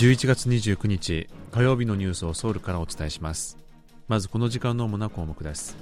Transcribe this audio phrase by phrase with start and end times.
[0.00, 3.58] 11月29日火曜日のニュースをソウルからお伝えします。
[4.08, 5.76] まずこの時間の主な項目です。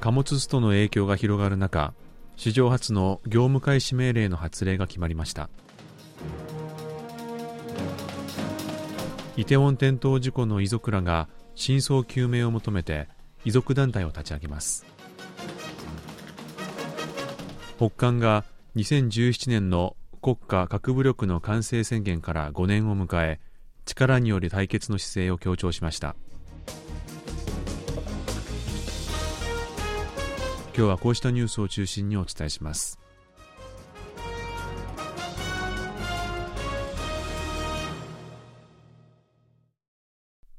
[0.00, 1.94] 貨物ストの影響が広がる中
[2.34, 5.50] 史上初の業務開始命令の発令が決まりました。
[9.36, 13.06] イテウォン転倒事故の遺族らが真相究明を求めて
[13.44, 14.84] 遺族団体を立ち上げます。
[17.76, 18.42] 北韓が
[18.74, 23.40] 2017年の国家核武力の完成宣言から5年を迎え
[23.86, 26.14] 力による対決の姿勢を強調しました。
[30.76, 32.98] 今日はこうしたニュースを中心にお伝えします。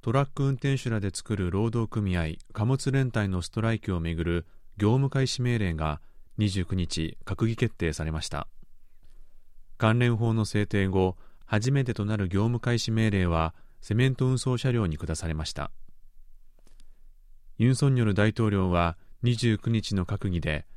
[0.01, 4.45] トラック運転手らで作る労働組合貨物連帯のストライキをめぐる
[4.77, 6.01] 業務開始命令が
[6.39, 8.47] 29日閣議決定されました。
[9.81, 15.71] 関連法の制定後初めてとなる業務開始命令はセメント運送車両に下されました。
[17.57, 20.67] ユン・ソンニョル大統領は29日の閣議で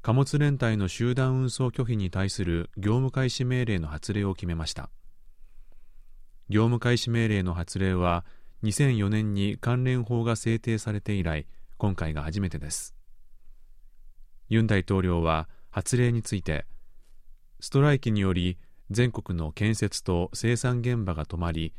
[0.00, 4.90] 貨物連帯の集団運送拒否に対する業務開始命令の発令を決めました。
[6.48, 8.24] 業務開始命令の発令は
[8.62, 12.94] 2004年に関連法が制定されて以来今回が初めてです。
[14.48, 16.64] ユン大統領は発令について
[17.62, 18.58] ストライキにより
[18.90, 21.72] 全国の建設と生産現場が止まり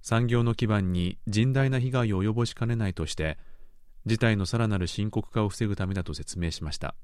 [0.00, 3.36] 産業の基盤に甚大な被害を及ぼしかねないとして
[4.06, 6.94] 事態のさらなる深刻化を防ぐためだと説明しました。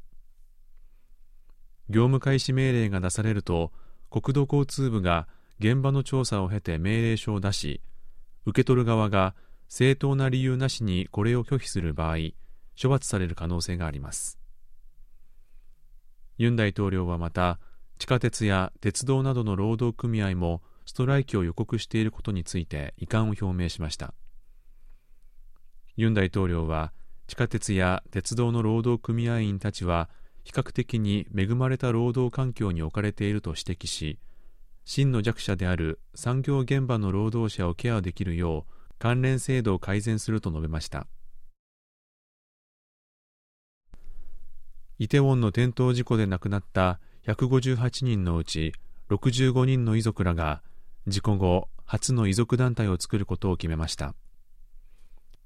[1.91, 3.72] 業務開始命令が出されると
[4.11, 7.83] 国土交通部が現場の調査を経て命令書を出し
[8.47, 9.34] 受け取る側が
[9.69, 12.17] 正当な理由なしにこれを拒否する場合
[12.80, 14.39] 処罰される可能性があります。
[16.39, 17.58] ユン大統領はまた
[17.98, 24.14] 地下鉄や鉄道などの労働組合もストライキを予告していることについて遺憾を表明しました。
[25.96, 26.92] ユン大統領は
[27.27, 30.10] 地下鉄や鉄道の労働組合員たちは
[30.42, 34.18] 比較的に恵まれた労働環境に置かれていると指摘し
[34.84, 41.06] 真の弱者である産業現場の労働者をケアできるよう関連制度を改善すると述べました。
[44.98, 48.74] イテウォンの転倒事故で亡くなった158人のうち
[49.08, 50.62] 65人の遺族らが
[51.07, 54.14] 事故後初の遺族団体を作ることを決めました。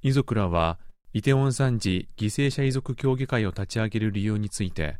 [0.03, 0.78] 遺族らは
[1.12, 4.99] イテウォン惨事犠牲者遺族協議会を立ち上げる理由について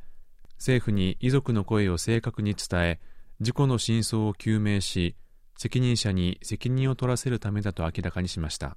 [0.55, 3.01] 政府に遺族の声を正確に伝え
[3.41, 5.17] 事故の真相を究明し
[5.57, 8.77] 責任者に責任を取らせるためだと明らかにしました。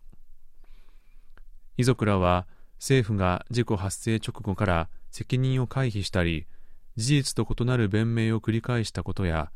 [1.77, 2.47] 遺族らは
[2.79, 6.47] 政府が事故発生直後から責任を回避したり
[6.97, 9.51] 事実と異なる弁明を繰り返したことや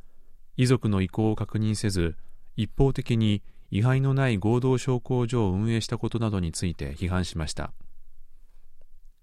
[0.57, 2.15] 遺族の意向を確認せず
[2.55, 7.73] 一方的に違反のない合同商工所を運営したことなどについて批判しました。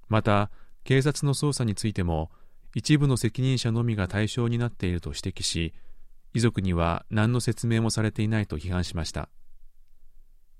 [0.09, 0.51] また
[0.85, 2.31] 警察の捜査についても
[2.75, 5.73] 一部の責任者のみが対象になっていると指摘し
[6.35, 9.29] 遺族には何の説明もされていないと批判しました。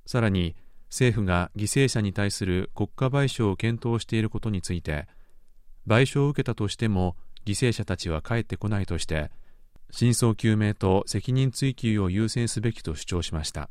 [0.07, 0.57] さらに
[0.89, 5.07] 政府が犠牲者に対する国家賠償を検討していることについて
[5.87, 9.31] 賠償を受けたとしても犠牲者たちは帰ってこないとして
[9.91, 13.69] 真相究明と責任追及を優先すべきと主張しました。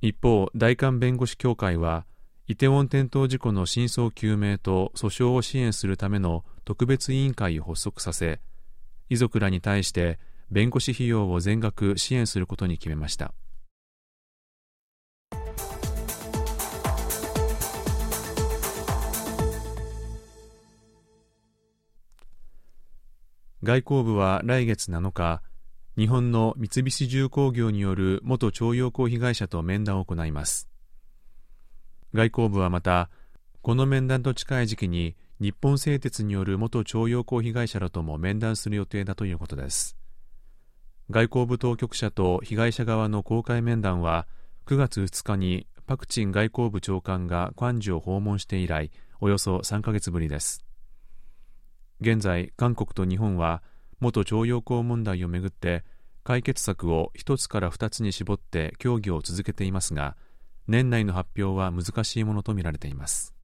[0.00, 2.06] 一方大韓弁護士協会は
[2.46, 8.40] イテウォン転倒事故の真相究明と訴訟を支援するための特別委員会を発足させ
[9.08, 10.18] 遺族らに対して
[10.50, 13.32] 弁護士費用を全額支援することに決めました。
[23.64, 25.40] 外交部は来月7日
[25.96, 30.68] 日本の三菱重工業による元徴用工被害者と面談を行います。
[32.12, 33.08] 外交部はまた
[33.62, 39.96] この面談と近い時期に日本製鉄による元徴用工被害者らとも面談する予定だということです。
[41.08, 44.26] 外交部当局者と被害者側の公開面談は
[44.66, 48.90] 9月2日にパクチン外交部長官が官樹を訪問して以来
[49.22, 50.62] およそ3ヶ月ぶりです。
[52.00, 53.62] 現在韓国と日本は
[54.00, 55.84] 元徴用工問題をめぐって
[56.22, 60.16] 解決策を1つから2つに絞って協議を続けていますが
[60.66, 63.34] 年内の発表は難しいものとみられています。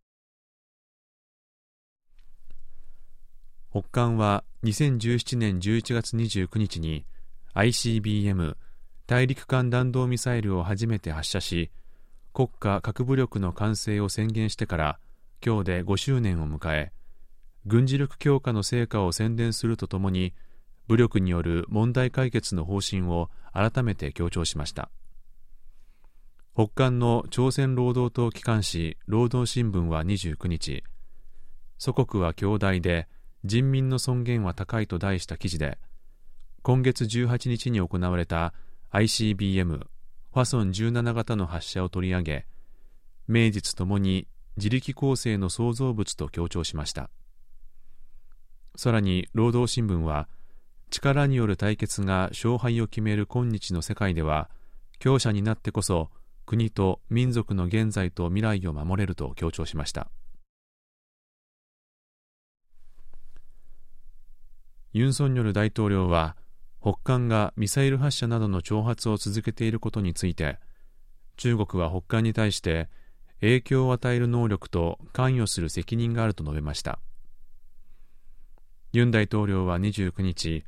[3.70, 7.06] 北韓は2017年11月29日に
[7.54, 8.56] ICBM
[9.06, 11.70] 大陸間弾道ミサイルを初めて発射し
[12.32, 14.98] 国家核武力の完成を宣言してから
[15.44, 16.92] 今日で5周年を迎え
[17.66, 20.34] 軍事力強化の成果を宣伝するとともに
[20.88, 24.90] 武力による問題解決の方針を改めて強調しました。
[26.54, 30.82] 北韓の朝鮮労働党機関紙労働新聞は29日
[31.78, 33.08] 祖国は強大で
[33.44, 35.78] 人民の尊厳は高いと題した記事で
[36.62, 38.52] 今月18日に行われた
[38.92, 42.46] ICBM ファソン17型の発射を取り上げ
[43.26, 47.08] 名実ともに自力構成の創造物と強調しました。
[48.76, 50.28] さらに労働新聞は
[50.90, 54.50] 力による対決が勝敗を決める今日の世界では
[54.98, 56.10] 強者になってこそ
[56.46, 60.10] 国と民族の現在と未来を守れると強調しました。
[64.92, 66.36] ユン・ソンニョル大統領は
[66.82, 70.58] 北韓がミサイル発射などの挑発を続けていることについて
[71.36, 72.88] 中国は北韓に対して
[73.40, 76.98] 影響を与える能力と関与する責任があると述べました。
[78.92, 80.64] ユン大統領は29日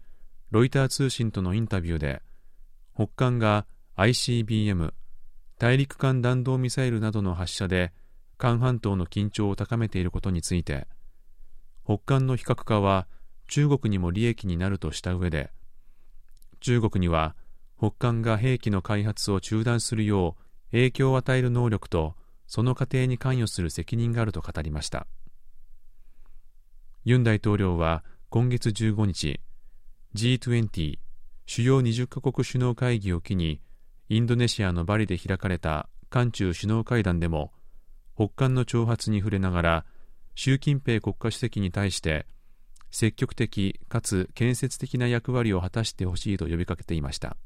[0.53, 2.23] ロイター通信とのインタビューで
[2.95, 3.67] 北韓が
[3.97, 4.93] ICBM
[5.59, 7.93] 大陸間弾道ミサイルなどの発射で
[8.39, 10.87] 韓半島の緊張を高めていることについて
[11.85, 13.09] 北韓の非核化は
[13.49, 15.51] 中国にも利益になるとした上で
[16.61, 17.35] 中国には
[17.77, 22.15] 北韓が兵器の開発を中断するよう影響を与える能力と
[22.47, 25.07] その過程に関与する責任があると語りました。
[27.05, 28.05] ユン大統領は
[28.35, 29.41] 今月15日
[30.15, 30.99] G20
[31.45, 33.61] 主要20カ国首脳会議を機に
[34.09, 37.53] インドネシアのバリで開かれた韓中首脳会談でも
[38.17, 39.85] 北韓の挑発に触れながら
[40.35, 42.25] 習近平国家主席に対して
[42.91, 47.37] 積極的かつ建設的な役割を果たしてほしいと呼びかけていました。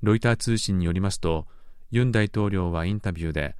[0.00, 1.46] ロイター通信によりますと
[1.90, 3.56] ユン大統領はインタビューで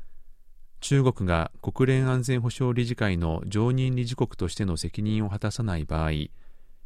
[0.81, 6.11] 中国が国連安全保障理事会の常任理事国としての責任を果たさない場合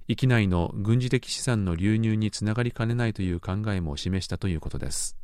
[0.09, 5.17] 域内の軍事的資産の流入につながりかねないという考えも示したということです。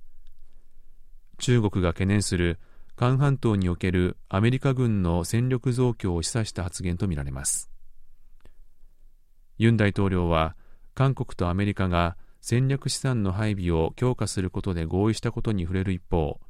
[1.39, 2.59] 中国が懸念する
[2.97, 7.71] 韓半島におけるアメリカ軍の戦力増強を示唆した発言とみられます。
[9.57, 10.57] ユン大統領は
[10.95, 16.41] 韓国とアメリカが戦略資産の配備を強化することで合意したことに触れる一方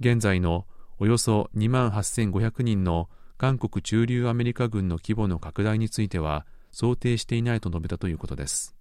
[0.00, 0.66] 現在の
[0.98, 8.74] およそ2万8500人の韓国駐留アメリカ軍の規模の拡大については想定していないと述べたということです。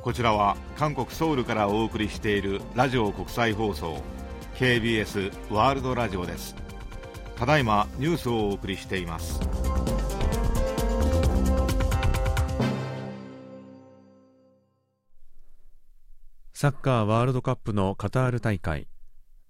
[0.00, 4.02] こちらは韓国ソウルからお送りしているラジオ国際放送
[4.54, 6.56] KBS ワールドラジオです。
[7.36, 9.57] ただいまニュースをお送りしています。
[16.60, 18.88] サッカーワールドカップのカタール大会。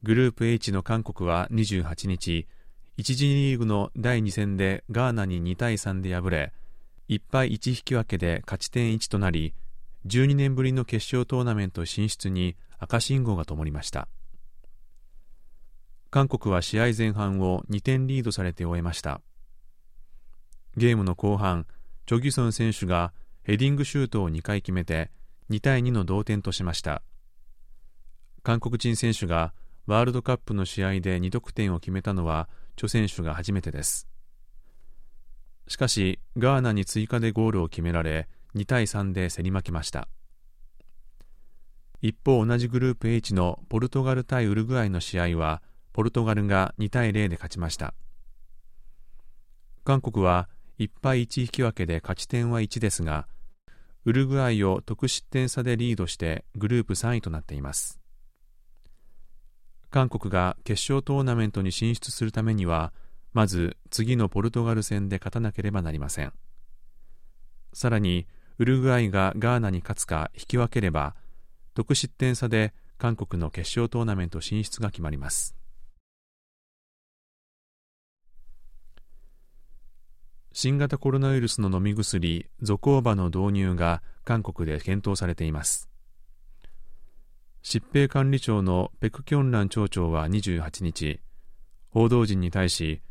[0.03, 2.47] グループ H の韓国は28日
[2.99, 6.53] 1次リーグの第2戦でガーナに2対3で敗れ
[7.09, 9.55] 1敗1引き分けで勝ち点1となり
[10.07, 14.07] 12年ぶりの決勝トーナメント進出に赤信号が灯りました。
[16.11, 19.23] 韓国は試合前半を2点リードされて終えました。
[20.77, 21.67] ゲームの後半
[22.05, 23.15] チョ・ギュソン選手が
[23.45, 25.11] ヘディングシュートを2回決めて
[25.51, 27.03] 2対2の同点としました。
[28.43, 29.53] 韓国人選手が
[29.87, 34.09] ワールドカップの試合で2得点を決めたのはチョ選手が初めてです。
[35.67, 40.09] しかしガーナに追加でゴールを決められ2対3で競り負けました。
[42.01, 47.95] 一方同じグループ H のポルトガル対ウルグアイの試合はポルトガルが2対0で勝ちました。
[49.85, 53.27] 韓国は1敗1引き分けで勝ち点は1ですが
[54.09, 58.01] ウルグアイを得失点差でリードしてグループ3位となっています。
[59.91, 62.95] 韓国が決勝トーナメントに進出するためには
[63.35, 66.33] まず次のポルトガル戦で勝たなければなりません。
[67.75, 71.15] さらにウルグアイがガーナに勝つか引き分ければ
[71.75, 75.55] 得失点差で韓国の決勝トーナメント進出が決まります。
[80.61, 85.89] 新型コロナウイルスの飲み薬ゾコーバの導入が韓国で検討されています。
[87.63, 91.21] 疾病管理庁のペク・キョンラン庁長は28日
[91.91, 93.03] 報道陣に対し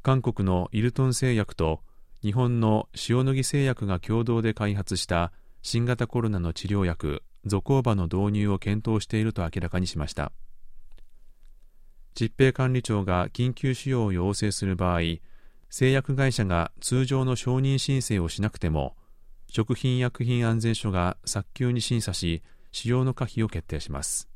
[0.00, 1.82] 韓国のイルトン製薬と
[2.22, 10.32] 日本の塩野義製薬が共同で開発した新型コロナの治療薬ゾコーバの導入を検討していると明らかにしました。
[12.14, 15.00] 疾病管理庁が緊急使用を要請する場合
[15.78, 18.96] 製薬会社が通常の承認申請をしなくても
[19.46, 22.42] 食品医薬品安全所が早急に審査し
[22.72, 24.26] 使用の可否を決定します。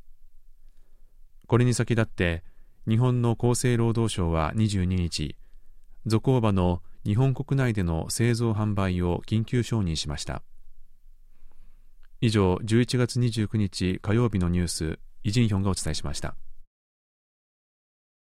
[1.47, 2.43] これに先立って
[2.87, 5.35] 日本の厚生労働省は22日
[6.05, 10.43] ゾコーバの日本国内での製造販売を緊急承認しました。
[12.21, 16.35] 以上11月29日火曜日のニュースイジンヒョンがお伝えしました。